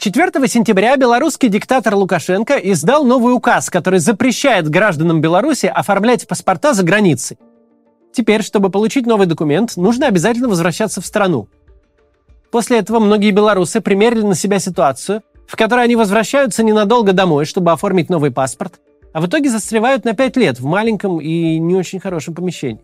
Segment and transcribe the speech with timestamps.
[0.00, 6.84] 4 сентября белорусский диктатор Лукашенко издал новый указ, который запрещает гражданам Беларуси оформлять паспорта за
[6.84, 7.36] границей.
[8.10, 11.48] Теперь, чтобы получить новый документ, нужно обязательно возвращаться в страну.
[12.50, 17.70] После этого многие белорусы примерили на себя ситуацию, в которой они возвращаются ненадолго домой, чтобы
[17.70, 18.80] оформить новый паспорт,
[19.12, 22.80] а в итоге застревают на 5 лет в маленьком и не очень хорошем помещении.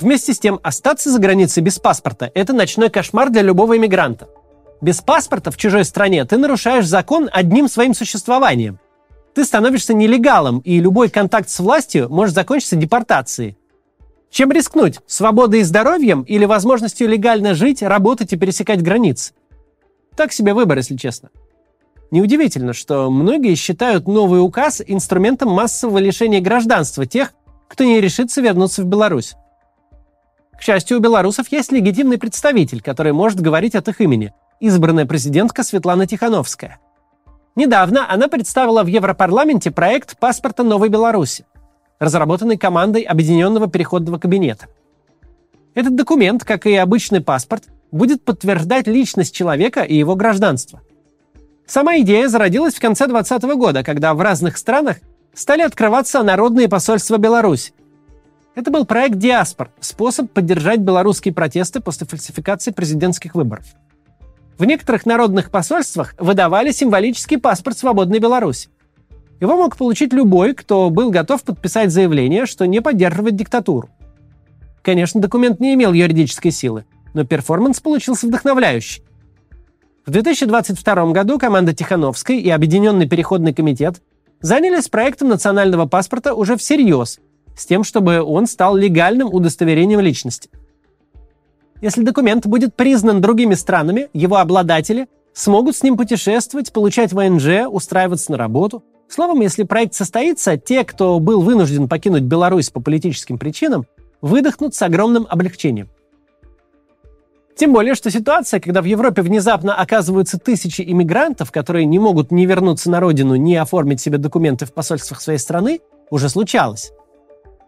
[0.00, 4.30] Вместе с тем, остаться за границей без паспорта– это ночной кошмар для любого иммигранта–
[4.80, 8.78] без паспорта в чужой стране ты нарушаешь закон одним своим существованием.
[9.34, 13.56] Ты становишься нелегалом, и любой контакт с властью может закончиться депортацией.
[14.30, 14.98] Чем рискнуть?
[15.06, 19.34] Свободой и здоровьем или возможностью легально жить, работать и пересекать границы?
[20.16, 21.30] Так себе выбор, если честно.
[22.10, 27.32] Неудивительно, что многие считают новый указ инструментом массового лишения гражданства тех,
[27.68, 29.34] кто не решится вернуться в Беларусь.
[30.58, 35.64] К счастью, у белорусов есть легитимный представитель, который может говорить от их имени– избранная президентка
[35.64, 36.78] Светлана Тихановская.
[37.56, 41.46] Недавно она представила в Европарламенте проект паспорта Новой Беларуси,
[41.98, 44.66] разработанный командой Объединенного переходного кабинета.
[45.74, 50.80] Этот документ, как и обычный паспорт, будет подтверждать личность человека и его гражданство.
[51.66, 54.98] Сама идея зародилась в конце 2020 года, когда в разных странах
[55.34, 57.72] стали открываться народные посольства Беларуси.
[58.54, 63.64] Это был проект «Диаспор»– способ поддержать белорусские протесты после фальсификации президентских выборов–
[64.60, 68.68] в некоторых народных посольствах выдавали символический паспорт свободной Беларуси.
[69.40, 73.88] Его мог получить любой, кто был готов подписать заявление, что не поддерживает диктатуру.
[74.82, 79.02] Конечно, документ не имел юридической силы, но перформанс получился вдохновляющий.
[80.04, 84.02] В 2022 году команда Тихановской и Объединенный переходный комитет
[84.42, 87.18] занялись проектом национального паспорта уже всерьез,
[87.56, 90.50] с тем, чтобы он стал легальным удостоверением личности.
[91.80, 98.32] Если документ будет признан другими странами, его обладатели смогут с ним путешествовать, получать ВНЖ, устраиваться
[98.32, 98.84] на работу.
[99.08, 103.86] Словом, если проект состоится, те, кто был вынужден покинуть Беларусь по политическим причинам,
[104.20, 105.88] выдохнут с огромным облегчением.
[107.56, 112.46] Тем более, что ситуация, когда в Европе внезапно оказываются тысячи иммигрантов, которые не могут ни
[112.46, 115.80] вернуться на родину, ни оформить себе документы в посольствах своей страны,
[116.10, 116.92] уже случалась.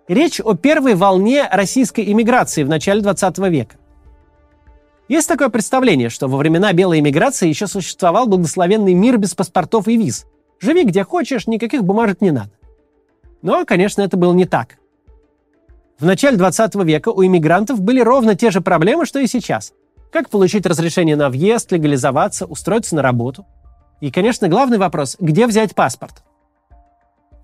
[0.07, 3.77] Речь о первой волне российской иммиграции в начале 20 века.
[5.13, 9.99] Есть такое представление, что во времена белой эмиграции еще существовал благословенный мир без паспортов и
[9.99, 10.25] виз.
[10.59, 12.53] Живи где хочешь, никаких бумажек не надо.
[13.43, 14.79] Но, конечно, это было не так.
[15.99, 19.75] В начале 20 века у иммигрантов были ровно те же проблемы, что и сейчас.
[20.11, 23.45] Как получить разрешение на въезд, легализоваться, устроиться на работу.
[24.01, 26.23] И, конечно, главный вопрос– где взять паспорт?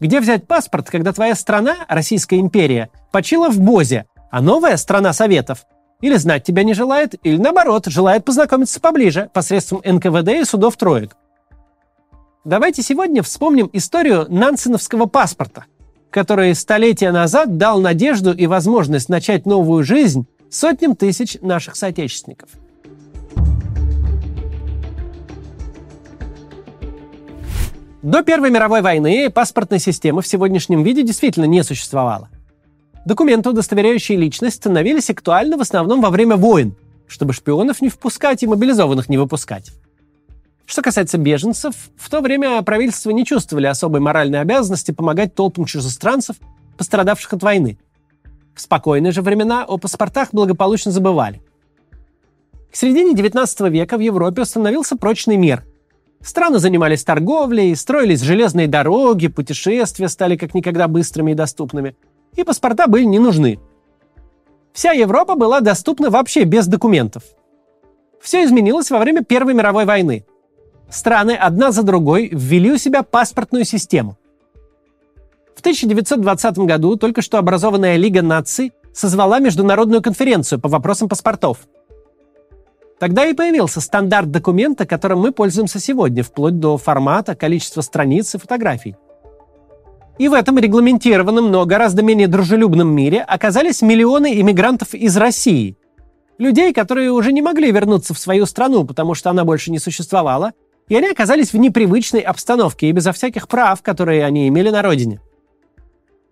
[0.01, 5.67] Где взять паспорт, когда твоя страна, Российская империя, почила в Бозе, а новая страна Советов
[6.00, 11.16] или знать тебя не желает, или наоборот, желает познакомиться поближе посредством НКВД и судов троек.
[12.44, 15.64] Давайте сегодня вспомним историю нансеновского паспорта,
[16.10, 22.50] который столетия назад дал надежду и возможность начать новую жизнь сотням тысяч наших соотечественников.
[28.00, 32.30] До Первой мировой войны паспортной системы в сегодняшнем виде действительно не существовало.
[33.09, 36.77] Документы, удостоверяющие личность, становились актуальны в основном во время войн,
[37.07, 39.71] чтобы шпионов не впускать и мобилизованных не выпускать.
[40.67, 46.37] Что касается беженцев, в то время правительства не чувствовали особой моральной обязанности помогать толпам чужестранцев,
[46.77, 47.79] пострадавших от войны.
[48.55, 51.41] В спокойные же времена о паспортах благополучно забывали.
[52.71, 55.65] К середине XIX века в Европе установился прочный мир.
[56.21, 61.97] Страны занимались торговлей, строились железные дороги, путешествия стали как никогда быстрыми и доступными–
[62.37, 63.59] и паспорта были не нужны.
[64.72, 67.22] Вся Европа была доступна вообще без документов.
[68.21, 70.25] Все изменилось во время Первой мировой войны.
[70.91, 74.16] Страны одна за другой ввели у себя паспортную систему.
[75.56, 81.59] В 1920 году только что образованная Лига наций созвала международную конференцию по вопросам паспортов.
[83.00, 88.39] Тогда и появился стандарт документа, которым мы пользуемся сегодня, вплоть до формата, количества страниц и
[88.39, 88.97] фотографий–
[90.18, 95.76] и в этом регламентированном, но гораздо менее дружелюбном мире оказались миллионы иммигрантов из России.
[96.38, 100.53] Людей, которые уже не могли вернуться в свою страну, потому что она больше не существовала,
[100.88, 105.20] и они оказались в непривычной обстановке и безо всяких прав, которые они имели на родине.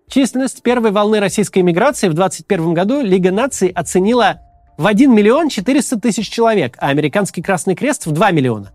[0.09, 4.39] Численность первой волны российской иммиграции в 2021 году Лига наций оценила
[4.77, 8.71] в 1 миллион 400 тысяч человек, а Американский Красный Крест в 2 миллиона.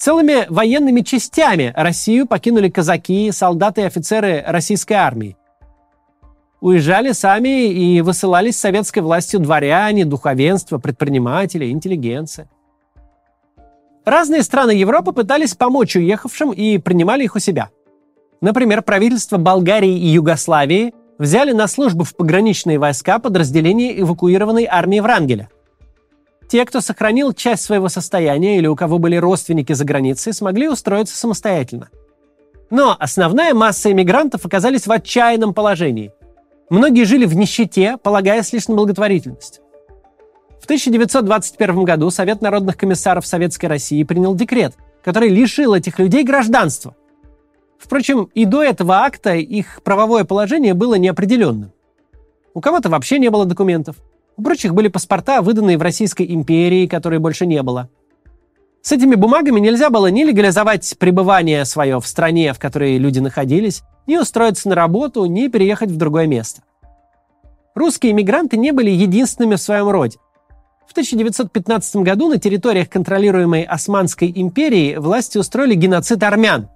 [0.00, 5.36] Целыми военными частями Россию покинули казаки, солдаты и офицеры российской армии.
[6.62, 12.48] Уезжали сами и высылались советской властью дворяне, духовенство, предприниматели, интеллигенция.
[14.06, 17.68] Разные страны Европы пытались помочь уехавшим и принимали их у себя.
[18.40, 25.50] Например, правительства Болгарии и Югославии взяли на службу в пограничные войска подразделения эвакуированной армии Врангеля.
[26.50, 31.16] Те, кто сохранил часть своего состояния или у кого были родственники за границей, смогли устроиться
[31.16, 31.90] самостоятельно.
[32.70, 36.12] Но основная масса иммигрантов оказались в отчаянном положении.
[36.68, 39.60] Многие жили в нищете, полагаясь лишь на благотворительность.
[40.60, 44.74] В 1921 году Совет народных комиссаров Советской России принял декрет,
[45.04, 46.96] который лишил этих людей гражданства.
[47.78, 51.70] Впрочем, и до этого акта их правовое положение было неопределенным.
[52.54, 53.96] У кого-то вообще не было документов,
[54.40, 57.90] у прочих были паспорта, выданные в Российской империи, которой больше не было.
[58.80, 63.82] С этими бумагами нельзя было ни легализовать пребывание свое в стране, в которой люди находились,
[64.06, 66.62] ни устроиться на работу, ни переехать в другое место.
[67.74, 70.16] Русские иммигранты не были единственными в своем роде.
[70.88, 76.70] В 1915 году на территориях, контролируемой Османской империей, власти устроили геноцид армян.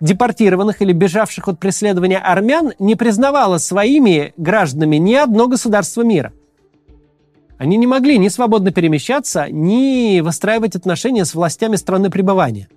[0.00, 6.32] Депортированных или бежавших от преследования армян не признавало своими гражданами ни одно государство мира.
[7.60, 12.70] Они не могли ни свободно перемещаться, ни выстраивать отношения с властями страны пребывания.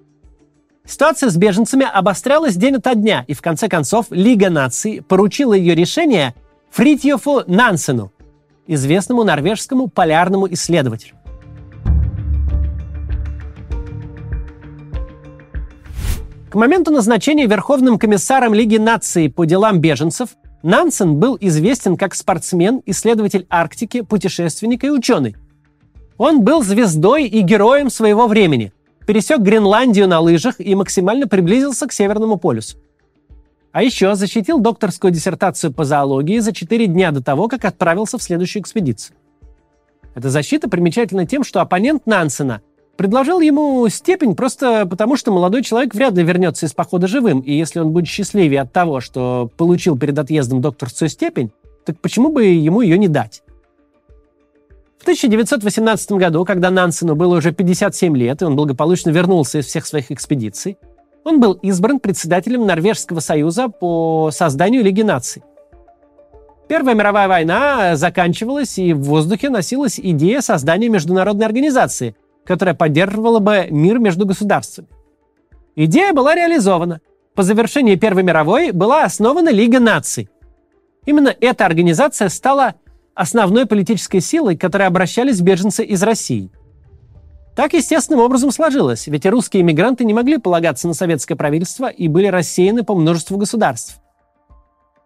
[0.85, 5.73] Ситуация с беженцами обострялась день ото дня, и в конце концов Лига наций поручила ее
[5.73, 6.35] решение
[6.69, 8.11] Фритьофу Нансену,
[8.67, 11.15] известному норвежскому полярному исследователю.
[16.51, 20.31] К моменту назначения Верховным комиссаром Лиги наций по делам беженцев
[20.63, 25.35] Нансен был известен как спортсмен, исследователь Арктики, путешественник и ученый.
[26.17, 28.71] Он был звездой и героем своего времени,
[29.05, 32.77] пересек Гренландию на лыжах и максимально приблизился к Северному полюсу.
[33.73, 38.23] А еще защитил докторскую диссертацию по зоологии за 4 дня до того, как отправился в
[38.23, 39.17] следующую экспедицию.
[40.15, 42.61] Эта защита примечательна тем, что оппонент Нансена
[42.95, 47.53] предложил ему степень просто потому, что молодой человек вряд ли вернется из похода живым, и
[47.53, 51.51] если он будет счастливее от того, что получил перед отъездом докторскую степень,
[51.85, 53.43] так почему бы ему ее не дать?
[54.99, 59.85] В 1918 году, когда Нансену было уже 57 лет, и он благополучно вернулся из всех
[59.85, 60.77] своих экспедиций,
[61.25, 65.43] он был избран председателем Норвежского союза по созданию Лиги наций.
[66.69, 73.67] Первая мировая война заканчивалась, и в воздухе носилась идея создания международной организации, которая поддерживала бы
[73.69, 74.87] мир между государствами.
[75.75, 77.01] Идея была реализована.
[77.35, 80.29] По завершении Первой мировой была основана Лига наций.
[81.05, 82.75] Именно эта организация стала
[83.15, 86.51] основной политической силой, к которой обращались беженцы из России–
[87.55, 92.27] так естественным образом сложилось, ведь русские иммигранты не могли полагаться на советское правительство и были
[92.27, 93.99] рассеяны по множеству государств.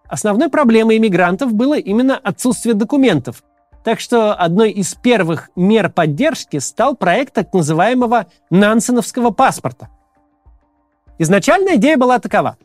[0.07, 3.44] Основной проблемой иммигрантов было именно отсутствие документов,
[3.88, 9.88] так что одной из первых мер поддержки стал проект так называемого Нансеновского паспорта.
[11.19, 12.57] Изначальная идея была такова.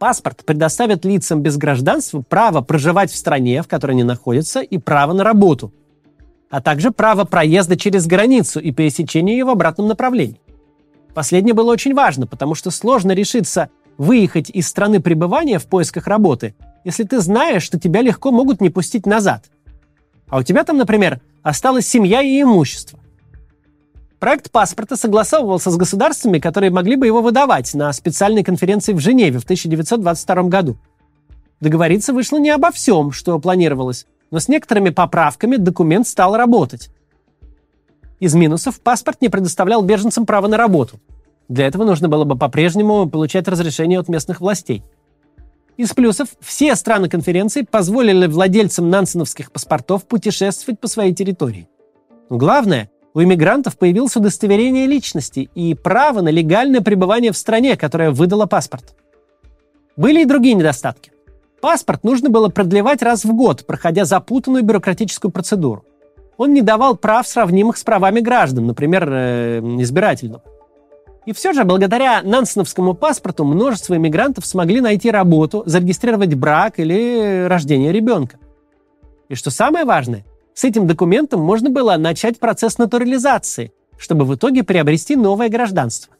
[0.00, 5.12] Паспорт предоставит лицам без гражданства право проживать в стране, в которой они находятся, и право
[5.12, 5.72] на работу–
[6.50, 10.40] а также право проезда через границу и пересечения ее в обратном направлении.
[11.14, 16.56] Последнее было очень важно, потому что сложно решиться выехать из страны пребывания в поисках работы,
[16.84, 19.44] если ты знаешь, что тебя легко могут не пустить назад.
[20.32, 22.98] А у тебя там, например, осталась семья и имущество.
[24.18, 29.38] Проект паспорта согласовывался с государствами, которые могли бы его выдавать на специальной конференции в Женеве
[29.38, 30.78] в 1922 году.
[31.60, 36.88] Договориться вышло не обо всем, что планировалось, но с некоторыми поправками документ стал работать.
[38.18, 40.98] Из минусов паспорт не предоставлял беженцам право на работу.
[41.50, 44.82] Для этого нужно было бы по-прежнему получать разрешение от местных властей.
[45.76, 51.68] Из плюсов все страны конференции позволили владельцам нансеновских паспортов путешествовать по своей территории.
[52.28, 58.10] Но главное, у иммигрантов появилось удостоверение личности и право на легальное пребывание в стране, которая
[58.10, 58.94] выдала паспорт.
[59.96, 61.12] Были и другие недостатки.
[61.60, 65.84] Паспорт нужно было продлевать раз в год, проходя запутанную бюрократическую процедуру.
[66.36, 70.42] Он не давал прав, сравнимых с правами граждан, например, э, избирательного.
[71.24, 77.92] И все же, благодаря нансеновскому паспорту, множество иммигрантов смогли найти работу, зарегистрировать брак или рождение
[77.92, 78.38] ребенка.
[79.28, 84.64] И что самое важное, с этим документом можно было начать процесс натурализации, чтобы в итоге
[84.64, 86.14] приобрести новое гражданство.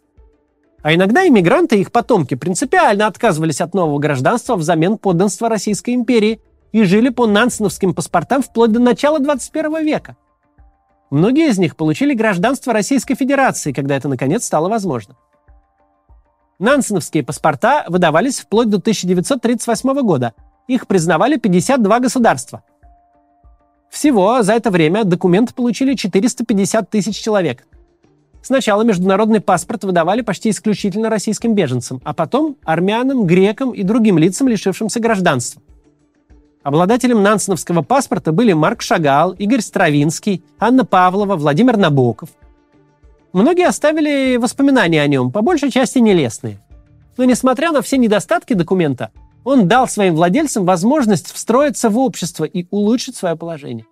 [0.83, 6.41] А иногда иммигранты и их потомки принципиально отказывались от нового гражданства взамен подданства Российской империи
[6.73, 10.17] и жили по нансеновским паспортам вплоть до начала 21 века.
[11.13, 15.15] Многие из них получили гражданство Российской Федерации, когда это наконец стало возможно.
[16.59, 20.33] Нансеновские паспорта выдавались вплоть до 1938 года.
[20.69, 22.63] Их признавали 52 государства.
[23.91, 27.67] Всего за это время документы получили 450 тысяч человек–
[28.43, 34.49] Сначала международный паспорт выдавали почти исключительно российским беженцам, а потом армянам, грекам и другим лицам,
[34.49, 35.63] лишившимся гражданства.
[36.63, 42.31] Обладателем нансеновского паспорта были Марк Шагал, Игорь Стравинский, Анна Павлова, Владимир Набоков.
[43.33, 46.61] Многие оставили воспоминания о нем, по большей части нелестные.
[47.17, 49.11] Но несмотря на все недостатки документа,
[49.43, 53.87] он дал своим владельцам возможность встроиться в общество и улучшить свое положение.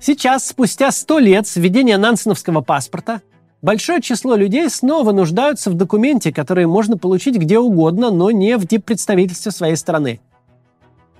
[0.00, 3.20] Сейчас, спустя сто лет с введения нансеновского паспорта,
[3.62, 8.66] большое число людей снова нуждаются в документе, который можно получить где угодно, но не в
[8.66, 10.20] диппредставительстве своей страны.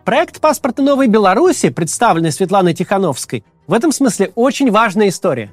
[0.04, 5.52] Проект паспорта Новой Беларуси, представленный Светланой Тихановской, в этом смысле очень важная история.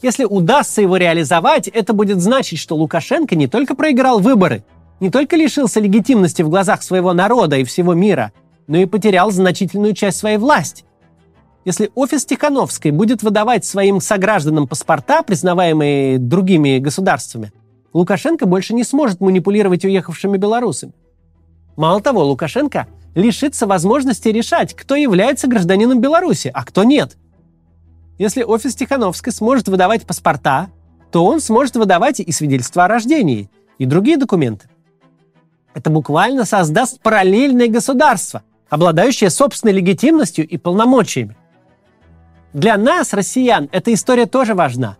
[0.00, 4.64] Если удастся его реализовать, это будет значить, что Лукашенко не только проиграл выборы,
[4.98, 8.32] не только лишился легитимности в глазах своего народа и всего мира,
[8.66, 10.84] но и потерял значительную часть своей власти.
[11.64, 17.52] Если офис Тихановской будет выдавать своим согражданам паспорта, признаваемые другими государствами,
[17.92, 20.92] Лукашенко больше не сможет манипулировать уехавшими белорусами.
[21.76, 27.16] Мало того, Лукашенко лишится возможности решать, кто является гражданином Беларуси, а кто нет.
[28.18, 30.68] Если офис Тихановской сможет выдавать паспорта,
[31.12, 34.68] то он сможет выдавать и свидетельства о рождении, и другие документы.
[35.74, 41.36] Это буквально создаст параллельное государство, обладающее собственной легитимностью и полномочиями.
[42.52, 44.98] Для нас, россиян, эта история тоже важна.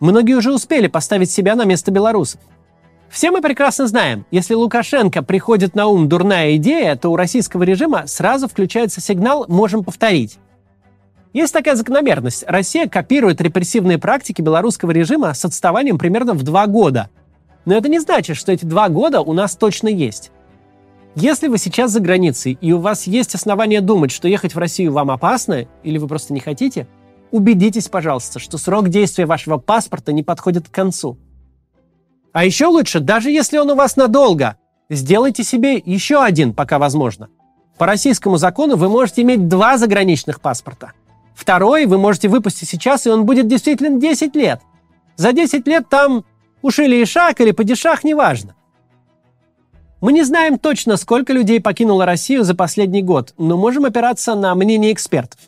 [0.00, 2.40] Многие уже успели поставить себя на место белорусов.
[3.08, 8.06] Все мы прекрасно знаем, если Лукашенко приходит на ум дурная идея, то у российского режима
[8.06, 10.38] сразу включается сигнал «можем повторить».
[11.32, 12.44] Есть такая закономерность.
[12.46, 17.08] Россия копирует репрессивные практики белорусского режима с отставанием примерно в два года.
[17.64, 20.32] Но это не значит, что эти два года у нас точно есть.
[21.16, 24.92] Если вы сейчас за границей, и у вас есть основания думать, что ехать в Россию
[24.92, 26.86] вам опасно, или вы просто не хотите,
[27.32, 31.18] убедитесь, пожалуйста, что срок действия вашего паспорта не подходит к концу.
[32.32, 34.56] А еще лучше, даже если он у вас надолго,
[34.88, 37.28] сделайте себе еще один, пока возможно.
[37.76, 40.92] По российскому закону вы можете иметь два заграничных паспорта.
[41.34, 44.60] Второй вы можете выпустить сейчас, и он будет действительно 10 лет.
[45.16, 46.24] За 10 лет там
[46.62, 48.54] уж или ишак, или падишах, неважно.
[50.00, 54.54] Мы не знаем точно, сколько людей покинуло Россию за последний год, но можем опираться на
[54.54, 55.38] мнение экспертов.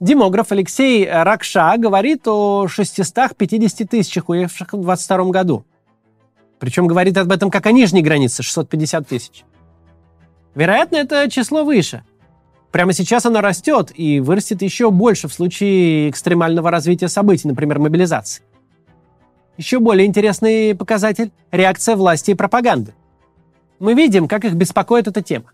[0.00, 5.64] Демограф Алексей Ракша говорит о 650 тысячах уехавших в 2022 году.
[6.58, 9.44] Причем говорит об этом как о нижней границе 650 тысяч.
[10.54, 12.02] Вероятно, это число выше.
[12.72, 18.42] Прямо сейчас оно растет и вырастет еще больше в случае экстремального развития событий, например, мобилизации.
[19.56, 22.92] Еще более интересный показатель– реакция власти и пропаганды
[23.80, 25.46] мы видим, как их беспокоит эта тема.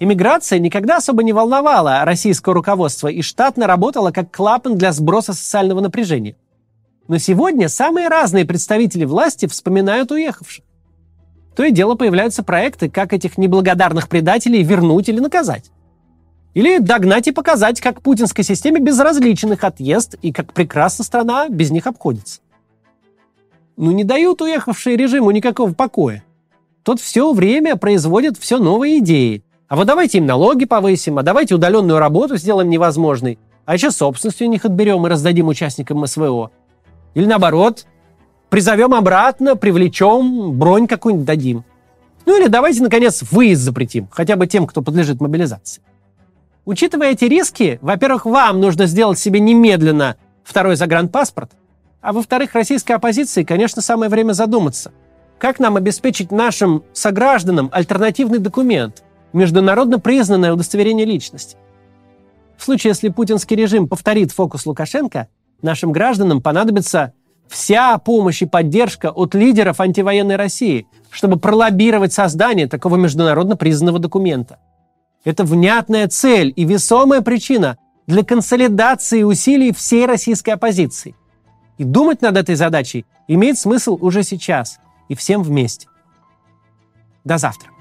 [0.00, 5.80] Иммиграция никогда особо не волновала российское руководство и штатно работала как клапан для сброса социального
[5.80, 6.36] напряжения.
[7.06, 10.64] Но сегодня самые разные представители власти вспоминают уехавших.
[11.56, 15.70] То и дело появляются проекты, как этих неблагодарных предателей вернуть или наказать.
[16.54, 21.70] Или догнать и показать, как путинской системе безразличен их отъезд и как прекрасно страна без
[21.70, 22.40] них обходится.
[23.76, 26.24] Ну не дают уехавшие режиму никакого покоя
[26.88, 29.44] тот все время производит все новые идеи.
[29.68, 34.40] А вот давайте им налоги повысим, а давайте удаленную работу сделаем невозможной, а еще собственность
[34.40, 36.50] у них отберем и раздадим участникам СВО.
[37.12, 37.84] Или наоборот,
[38.48, 41.64] призовем обратно, привлечем, бронь какую-нибудь дадим.
[42.24, 45.82] Ну или давайте, наконец, выезд запретим, хотя бы тем, кто подлежит мобилизации.
[46.64, 51.50] Учитывая эти риски, во-первых, вам нужно сделать себе немедленно второй загранпаспорт,
[52.00, 54.90] а во-вторых, российской оппозиции, конечно, самое время задуматься–
[55.38, 61.56] как нам обеспечить нашим согражданам альтернативный документ, международно признанное удостоверение личности?
[62.56, 65.28] В случае, если путинский режим повторит фокус Лукашенко,
[65.62, 67.12] нашим гражданам понадобится
[67.48, 74.58] вся помощь и поддержка от лидеров антивоенной России, чтобы пролоббировать создание такого международно признанного документа.
[75.24, 81.14] Это внятная цель и весомая причина для консолидации усилий всей российской оппозиции.
[81.78, 85.88] И думать над этой задачей имеет смысл уже сейчас– и всем вместе.
[87.24, 87.77] До завтра.